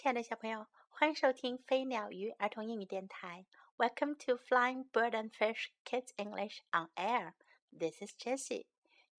[0.00, 3.44] 亲爱的小朋友，欢迎收听飞鸟鱼儿童英语电台。
[3.76, 7.34] Welcome to Flying Bird and Fish Kids English on Air.
[7.70, 8.64] This is Jessie.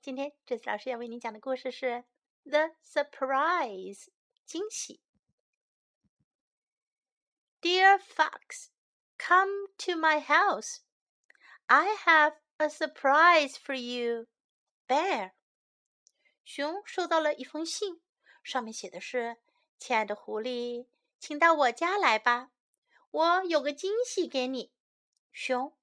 [0.02, 1.86] 今天这次老师要为你讲的故事是
[2.46, 4.06] 《The Surprise》
[4.48, 5.00] 惊喜。
[7.62, 8.70] Dear Fox,
[9.20, 10.80] come to my house.
[11.68, 14.26] I have a surprise for you.
[14.88, 15.34] Bear.
[16.44, 18.02] 熊收到了一封信，
[18.44, 19.38] 上面写的是。
[19.82, 20.86] 亲爱的狐狸，
[21.20, 22.52] 请到我家来吧，
[23.10, 24.72] 我有个惊喜给你。
[25.34, 25.76] 熊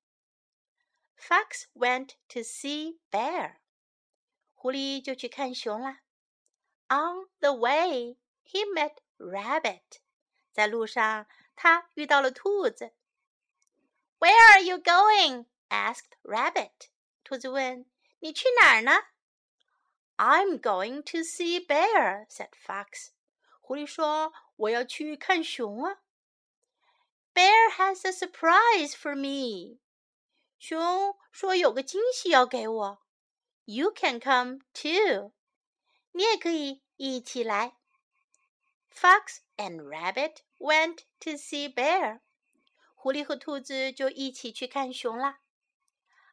[1.19, 3.57] ，Fox went to see bear，
[4.55, 5.99] 狐狸就去看熊了。
[6.87, 9.99] On the way, he met rabbit，
[10.53, 11.27] 在路上
[11.57, 12.93] 他遇到了兔子。
[14.21, 15.47] Where are you going?
[15.71, 16.71] asked rabbit。
[17.25, 17.85] 兔子问
[18.21, 18.93] ：“你去哪儿呢
[20.17, 23.09] ？”I'm going to see bear, said fox。
[23.69, 25.99] 狐狸说：“我要去看熊啊。”
[27.35, 29.79] Bear has a surprise for me。
[30.59, 33.03] 熊说有个惊喜要给我。
[33.67, 35.35] You can come too。
[36.13, 37.77] 你也可以一起来。
[38.91, 42.21] Fox and Rabbit went to see Bear。
[42.95, 45.41] 狐狸和兔子就一起去看熊啦。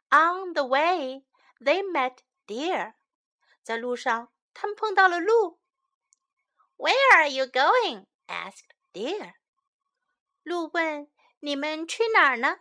[0.10, 1.26] On the way,
[1.60, 2.94] they met Deer。
[3.62, 5.60] 在路上，他们碰到了鹿。
[6.77, 8.07] where are you going?
[8.29, 9.35] asked Deer.
[10.43, 12.61] 鹿问：“你们去哪儿呢？”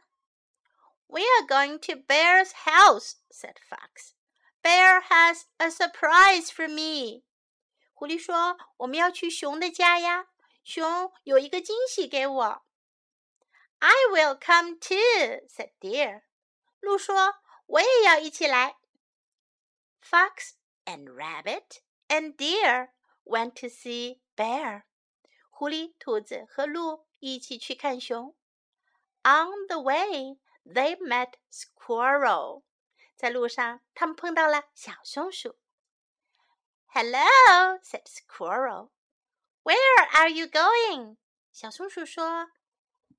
[1.07, 4.13] We are going to Bear's house, said Fox.
[4.61, 7.23] Bear has a surprise for me.
[7.93, 10.27] 狐狸说：“我们要去熊的家呀，
[10.63, 12.65] 熊有一个惊喜给我。”
[13.79, 16.23] I will come too, said Deer.
[16.81, 18.77] 鹿说：“我也要一起来。”
[20.03, 20.53] Fox
[20.85, 22.89] and Rabbit and Deer
[23.23, 24.83] went to see bear.
[25.49, 28.35] 狐狸、兔子和鹿一起去看熊。
[29.23, 32.63] On the way, they met squirrel.
[33.15, 35.59] 在路上，他们碰到了小松鼠。
[36.87, 38.91] Hello, said squirrel.
[39.63, 41.17] Where are you going?
[41.51, 42.51] 小松鼠说：“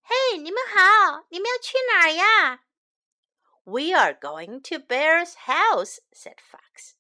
[0.03, 2.65] 嘿，你们好，你们要去哪儿呀？”
[3.65, 6.95] We are going to Bear's house, said Fox.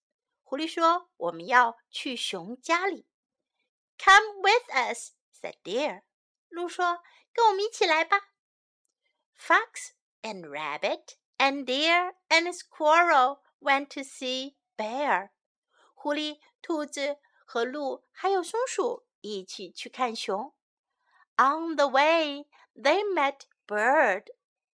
[0.54, 3.06] 狐狸说：“我们要去熊家里。”
[3.98, 6.02] Come with us," said Deer.
[6.48, 7.02] 鹿说：“
[7.32, 8.30] 跟我们一起来吧。”
[9.38, 9.92] Fox
[10.22, 15.30] and Rabbit and Deer and Squirrel went to see Bear.
[15.94, 20.54] 狐狸、兔子和鹿还有松鼠一起去看熊。
[21.36, 24.26] On the way, they met Bird.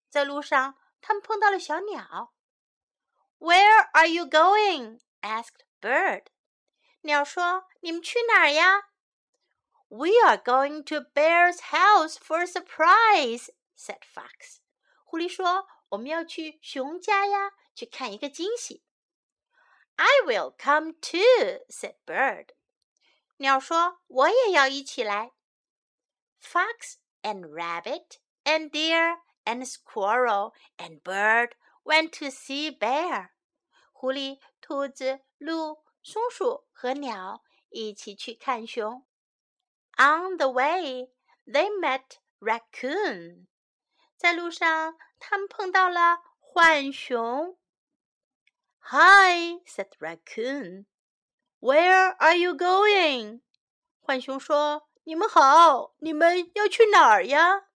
[0.09, 2.33] 在路上，他们碰到了小鸟。
[3.39, 4.99] Where are you going?
[5.21, 6.27] asked Bird.
[7.01, 8.89] 鸟说：“你们去哪儿呀？”
[9.89, 14.57] We are going to Bear's house for a surprise," said Fox.
[15.05, 18.83] 狐狸说：“我们要去熊家呀，去看一个惊喜。”
[19.95, 22.49] I will come too," said Bird.
[23.37, 25.31] 鸟说：“我也要一起来。”
[26.41, 33.29] Fox and Rabbit and Deer and Squirrel and Bird went to see Bear.
[33.93, 39.04] 狐狸、 兔子、鹿、松鼠和鸟一起去看熊。
[39.98, 41.10] On the way,
[41.44, 43.48] they met raccoon.
[44.16, 47.58] 在路上，他们碰到了浣熊。
[48.78, 50.86] Hi, said raccoon.
[51.60, 53.42] Where are you going?
[54.00, 57.68] 浣熊说：“你们好，你们要去哪儿呀？”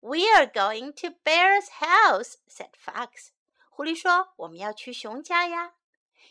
[0.00, 3.30] We are going to Bear's house, said Fox.
[3.70, 5.74] 狐狸说：“我们要去熊家呀。”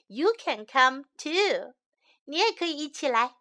[0.07, 1.75] You can come too.
[2.25, 3.37] 你也可以一起来。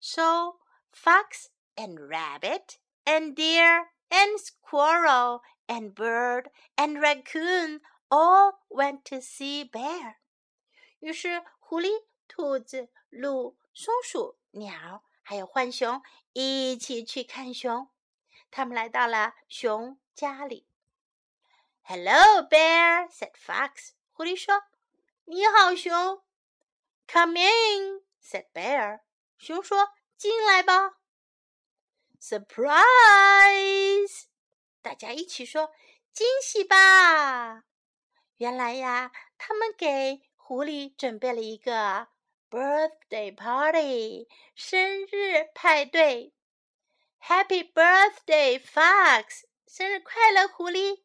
[0.00, 0.58] So
[0.92, 9.68] fox and rabbit and deer and squirrel and bird and raccoon all went to see
[9.70, 10.16] bear.
[11.00, 17.88] 于是，狐狸、兔子、鹿、松鼠、鸟还有浣熊一起去看熊。
[18.50, 20.66] 他们来到了熊家里。"
[21.84, 23.92] Hello, bear," said fox.
[24.12, 24.62] 狐狸说：“
[25.29, 26.23] 你好，熊。”
[27.05, 29.01] "Come in," said bear.
[29.37, 30.99] 熊说：“进来吧。”
[32.17, 32.77] Surprise！
[34.81, 35.73] 大家一起说
[36.13, 37.65] ：“惊喜吧！”
[38.39, 42.07] 原来呀，他们给狐狸准备了一个
[42.49, 46.33] birthday party，生日派对。
[47.19, 49.43] Happy birthday, Fox！
[49.67, 51.03] 生日快乐，狐狸！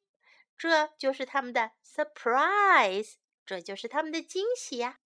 [0.57, 3.15] 这就是他们的 surprise，
[3.53, 4.99] 这就是他们的惊喜呀。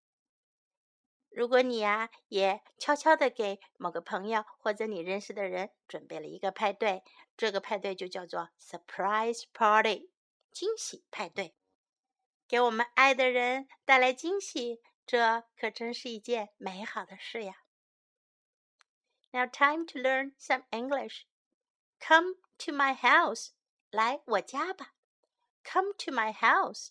[1.31, 7.03] 如果你呀也悄悄的给某个朋友或者你认识的人准备了一个派对，
[7.37, 10.13] 这个派对就叫做 surprise party，
[10.53, 11.57] 惊喜派对。
[12.47, 17.65] 给我们爱的人带来惊喜，这可真是一件美好的事呀。
[19.33, 21.25] Now time to learn some English.
[21.99, 23.49] Come to my house.
[23.91, 24.95] 来我家吧。
[25.65, 26.91] Come to my house.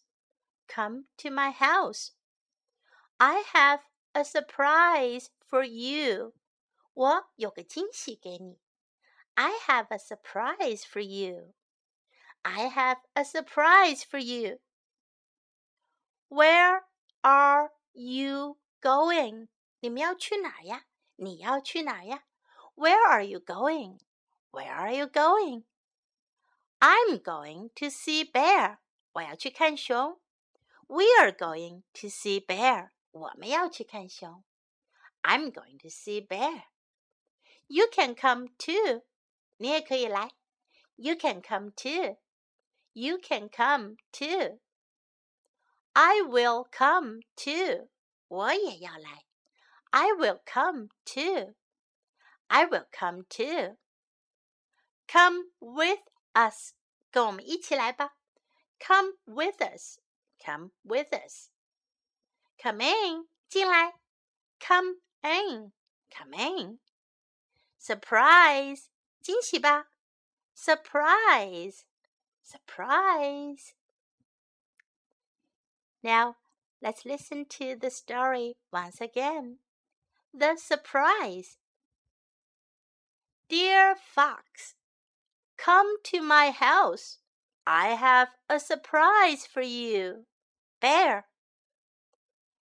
[0.67, 2.13] Come to my house.
[3.19, 3.81] I have
[4.15, 6.35] a surprise for you.
[6.95, 8.61] 我有个惊喜给你。
[9.35, 11.55] I have a surprise for you.
[12.43, 14.61] I have a surprise for you.
[16.29, 16.85] Where
[17.23, 19.49] are you going?
[19.81, 20.87] 你们要去哪呀？
[21.17, 22.25] 你要去哪呀？
[22.77, 24.01] Where are you going?
[24.53, 25.65] Where are you going?
[26.79, 28.79] I'm going to see bear.
[29.13, 30.21] 我要去看熊。
[30.89, 32.91] We are going to see bear.
[33.13, 34.45] 我们要去看熊。
[35.23, 36.65] I'm going to see bear.
[37.67, 39.05] You can come too.
[39.59, 40.33] 你也可以来。
[40.97, 42.17] You can come too.
[42.93, 44.59] You can come too.
[45.93, 47.89] I will come too.
[48.29, 49.25] 我也要来。
[49.91, 51.55] I will come too.
[52.49, 53.77] I will come too.
[55.07, 56.01] Come with
[56.35, 56.75] us.
[57.11, 58.17] 跟我们一起来吧。
[58.79, 59.99] Come with us.
[60.45, 61.51] Come with us.
[62.63, 63.27] Come in.
[63.49, 63.95] 进来。
[64.59, 65.73] Come in.
[66.11, 66.79] Come in.
[67.79, 68.89] Surprise.
[69.23, 69.89] 惊喜吧。
[70.55, 71.85] Surprise.
[72.43, 73.75] Surprise.
[76.03, 76.37] Now,
[76.83, 79.59] let's listen to the story once again.
[80.33, 81.59] The surprise.
[83.49, 84.75] Dear Fox,
[85.57, 87.19] come to my house.
[87.67, 90.27] I have a surprise for you.
[90.80, 91.28] Bear.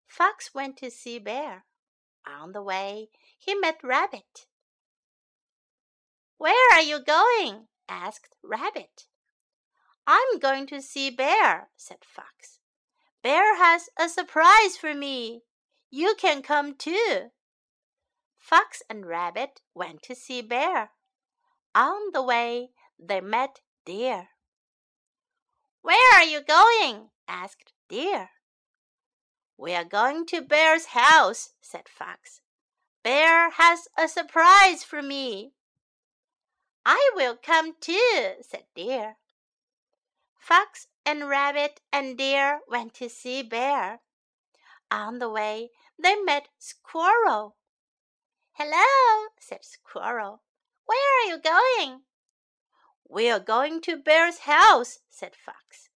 [0.07, 1.65] Fox went to see Bear.
[2.25, 4.47] On the way, he met Rabbit.
[6.37, 7.67] Where are you going?
[7.89, 9.07] asked Rabbit.
[10.05, 12.59] I'm going to see Bear, said Fox.
[13.21, 15.43] Bear has a surprise for me.
[15.89, 17.31] You can come too.
[18.37, 20.91] Fox and Rabbit went to see Bear.
[21.73, 22.69] On the way,
[22.99, 24.29] they met Deer.
[25.81, 27.09] Where are you going?
[27.27, 28.29] asked Deer.
[29.57, 32.41] We are going to Bear's house, said Fox.
[33.03, 35.53] Bear has a surprise for me.
[36.85, 39.17] I will come too, said Deer.
[40.39, 43.99] Fox and Rabbit and Deer went to see Bear.
[44.91, 45.71] On the way,
[46.01, 47.55] they met Squirrel.
[48.53, 50.41] Hello, said Squirrel.
[50.85, 52.01] Where are you going?
[53.09, 55.89] We are going to Bear's house, said Fox.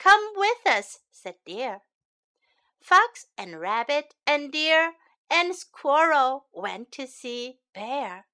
[0.00, 1.82] Come with us, said Deer.
[2.80, 4.94] Fox and Rabbit and Deer
[5.28, 8.26] and Squirrel went to see Bear.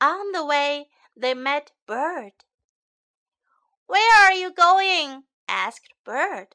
[0.00, 0.86] On the way,
[1.16, 2.44] they met Bird.
[3.86, 5.24] Where are you going?
[5.48, 6.54] asked Bird.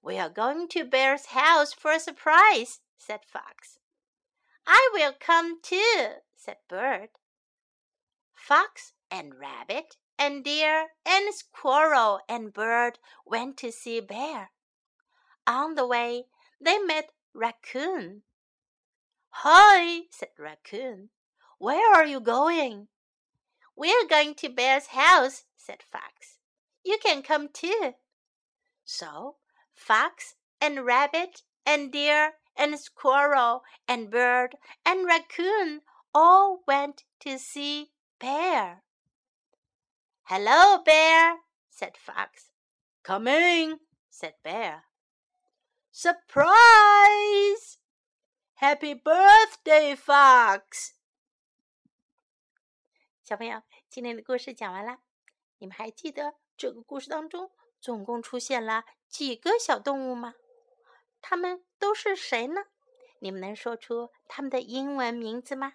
[0.00, 3.78] We are going to Bear's house for a surprise, said Fox.
[4.64, 7.08] I will come too, said Bird.
[8.32, 14.50] Fox and Rabbit and Deer and Squirrel and Bird went to see Bear.
[15.46, 16.26] On the way,
[16.60, 18.22] they met Raccoon.
[19.30, 21.10] Hi, said Raccoon.
[21.58, 22.88] Where are you going?
[23.76, 26.38] We're going to Bear's house, said Fox.
[26.84, 27.94] You can come too.
[28.84, 29.36] So
[29.74, 34.56] Fox and Rabbit and Deer and Squirrel and Bird
[34.86, 35.80] and Raccoon
[36.14, 37.90] all went to see
[38.20, 38.82] Bear.
[40.26, 42.48] Hello, Bear, said Fox.
[43.02, 44.84] "Coming," said Bear.
[45.92, 47.76] Surprise!
[48.54, 50.92] Happy birthday, Fox!
[53.22, 55.00] 小朋友，今天的故事讲完了。
[55.58, 60.36] 你们还记得这个故事当中总共出现了几个小动物吗？
[61.20, 62.62] 它们都是谁呢？
[63.18, 65.74] 你们能说出它们的英文名字吗